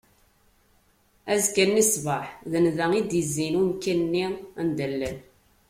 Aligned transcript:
Azekka-nni 1.33 1.83
ṣṣbeḥ, 1.87 2.25
d 2.51 2.53
nnda 2.63 2.85
i 2.99 3.01
d-izzin 3.09 3.55
i 3.57 3.59
umkan-nni 3.63 4.25
anda 4.59 4.83
i 4.85 4.87
llan. 4.93 5.17